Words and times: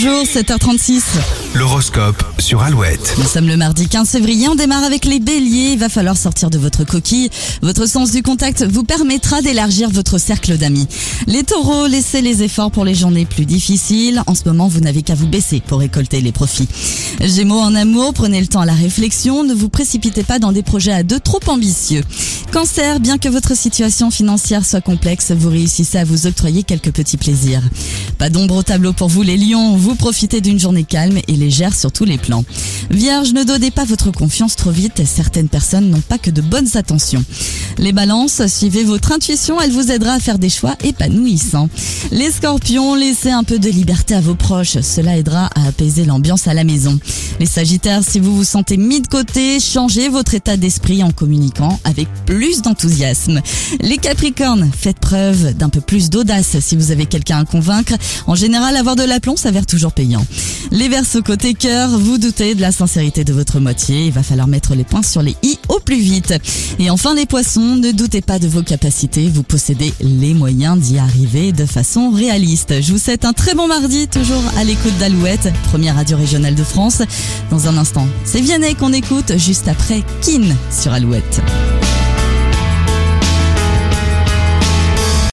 bonjour, 0.00 0.22
7h36. 0.22 1.47
L'horoscope 1.58 2.22
sur 2.38 2.62
Alouette. 2.62 3.16
Nous 3.18 3.24
sommes 3.24 3.48
le 3.48 3.56
mardi 3.56 3.88
15 3.88 4.08
février, 4.08 4.48
on 4.48 4.54
démarre 4.54 4.84
avec 4.84 5.04
les 5.04 5.18
béliers, 5.18 5.72
il 5.72 5.78
va 5.78 5.88
falloir 5.88 6.16
sortir 6.16 6.50
de 6.50 6.58
votre 6.58 6.84
coquille. 6.84 7.30
Votre 7.62 7.88
sens 7.88 8.12
du 8.12 8.22
contact 8.22 8.62
vous 8.62 8.84
permettra 8.84 9.42
d'élargir 9.42 9.90
votre 9.90 10.18
cercle 10.18 10.56
d'amis. 10.56 10.86
Les 11.26 11.42
taureaux, 11.42 11.88
laissez 11.88 12.22
les 12.22 12.44
efforts 12.44 12.70
pour 12.70 12.84
les 12.84 12.94
journées 12.94 13.26
plus 13.26 13.44
difficiles. 13.44 14.22
En 14.28 14.36
ce 14.36 14.44
moment, 14.46 14.68
vous 14.68 14.78
n'avez 14.78 15.02
qu'à 15.02 15.16
vous 15.16 15.26
baisser 15.26 15.60
pour 15.60 15.80
récolter 15.80 16.20
les 16.20 16.30
profits. 16.30 16.68
Gémeaux 17.20 17.58
en 17.58 17.74
amour, 17.74 18.14
prenez 18.14 18.40
le 18.40 18.46
temps 18.46 18.60
à 18.60 18.66
la 18.66 18.74
réflexion, 18.74 19.42
ne 19.42 19.52
vous 19.52 19.68
précipitez 19.68 20.22
pas 20.22 20.38
dans 20.38 20.52
des 20.52 20.62
projets 20.62 20.92
à 20.92 21.02
deux 21.02 21.18
trop 21.18 21.40
ambitieux. 21.48 22.04
Cancer, 22.52 23.00
bien 23.00 23.18
que 23.18 23.28
votre 23.28 23.56
situation 23.56 24.12
financière 24.12 24.64
soit 24.64 24.80
complexe, 24.80 25.32
vous 25.32 25.50
réussissez 25.50 25.98
à 25.98 26.04
vous 26.04 26.28
octroyer 26.28 26.62
quelques 26.62 26.92
petits 26.92 27.16
plaisirs. 27.16 27.62
Pas 28.16 28.30
d'ombre 28.30 28.56
au 28.56 28.62
tableau 28.62 28.92
pour 28.92 29.08
vous 29.08 29.22
les 29.22 29.36
lions, 29.36 29.76
vous 29.76 29.96
profitez 29.96 30.40
d'une 30.40 30.60
journée 30.60 30.84
calme 30.84 31.18
et 31.26 31.34
légère 31.48 31.74
sur 31.74 31.90
tous 31.90 32.04
les 32.04 32.18
plans. 32.18 32.44
Vierge, 32.90 33.32
ne 33.32 33.42
donnez 33.42 33.70
pas 33.70 33.86
votre 33.86 34.10
confiance 34.10 34.54
trop 34.54 34.70
vite, 34.70 35.00
certaines 35.06 35.48
personnes 35.48 35.88
n'ont 35.88 36.02
pas 36.02 36.18
que 36.18 36.28
de 36.30 36.42
bonnes 36.42 36.68
attentions. 36.74 37.24
Les 37.78 37.92
balances, 37.92 38.46
suivez 38.48 38.84
votre 38.84 39.12
intuition, 39.12 39.58
elle 39.58 39.70
vous 39.70 39.90
aidera 39.90 40.12
à 40.12 40.20
faire 40.20 40.38
des 40.38 40.50
choix 40.50 40.76
épanouissants. 40.84 41.70
Les 42.10 42.30
scorpions, 42.30 42.94
laissez 42.94 43.30
un 43.30 43.44
peu 43.44 43.58
de 43.58 43.70
liberté 43.70 44.14
à 44.14 44.20
vos 44.20 44.34
proches, 44.34 44.78
cela 44.82 45.16
aidera 45.16 45.46
à 45.54 45.68
apaiser 45.68 46.04
l'ambiance 46.04 46.48
à 46.48 46.52
la 46.52 46.64
maison. 46.64 47.00
Les 47.40 47.46
sagittaires, 47.46 48.02
si 48.06 48.20
vous 48.20 48.36
vous 48.36 48.44
sentez 48.44 48.76
mis 48.76 49.00
de 49.00 49.06
côté, 49.06 49.58
changez 49.58 50.10
votre 50.10 50.34
état 50.34 50.58
d'esprit 50.58 51.02
en 51.02 51.12
communiquant 51.12 51.80
avec 51.84 52.08
plus 52.26 52.60
d'enthousiasme. 52.60 53.40
Les 53.80 53.96
capricornes, 53.96 54.70
faites 54.76 54.98
preuve 54.98 55.54
d'un 55.54 55.70
peu 55.70 55.80
plus 55.80 56.10
d'audace 56.10 56.58
si 56.60 56.76
vous 56.76 56.90
avez 56.90 57.06
quelqu'un 57.06 57.38
à 57.38 57.44
convaincre. 57.46 57.94
En 58.26 58.34
général, 58.34 58.76
avoir 58.76 58.96
de 58.96 59.04
l'aplomb 59.04 59.36
s'avère 59.36 59.64
toujours 59.64 59.92
payant. 59.92 60.26
Les 60.72 60.90
versos 60.90 61.22
côté 61.28 61.52
cœur, 61.52 61.90
vous 61.90 62.16
doutez 62.16 62.54
de 62.54 62.62
la 62.62 62.72
sincérité 62.72 63.22
de 63.22 63.34
votre 63.34 63.60
moitié, 63.60 64.06
il 64.06 64.12
va 64.12 64.22
falloir 64.22 64.46
mettre 64.46 64.74
les 64.74 64.84
points 64.84 65.02
sur 65.02 65.20
les 65.20 65.36
i 65.42 65.58
au 65.68 65.78
plus 65.78 66.00
vite. 66.00 66.32
Et 66.78 66.88
enfin 66.88 67.14
les 67.14 67.26
poissons, 67.26 67.76
ne 67.76 67.92
doutez 67.92 68.22
pas 68.22 68.38
de 68.38 68.48
vos 68.48 68.62
capacités, 68.62 69.28
vous 69.28 69.42
possédez 69.42 69.92
les 70.00 70.32
moyens 70.32 70.78
d'y 70.78 70.98
arriver 70.98 71.52
de 71.52 71.66
façon 71.66 72.08
réaliste. 72.08 72.80
Je 72.80 72.92
vous 72.92 72.98
souhaite 72.98 73.26
un 73.26 73.34
très 73.34 73.54
bon 73.54 73.68
mardi, 73.68 74.08
toujours 74.08 74.42
à 74.56 74.64
l'écoute 74.64 74.96
d'Alouette, 74.96 75.52
première 75.64 75.96
radio 75.96 76.16
régionale 76.16 76.54
de 76.54 76.64
France. 76.64 77.02
Dans 77.50 77.68
un 77.68 77.76
instant, 77.76 78.06
c'est 78.24 78.40
Vianney 78.40 78.74
qu'on 78.74 78.94
écoute 78.94 79.36
juste 79.36 79.68
après 79.68 80.02
Kin 80.22 80.56
sur 80.70 80.94
Alouette. 80.94 81.42